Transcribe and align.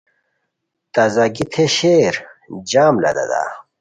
تازگی 0.93 1.45
تھے 1.51 1.65
شیر؟ 1.75 2.15
جم 2.69 2.93
لہ 3.03 3.11
دادا 3.15 3.43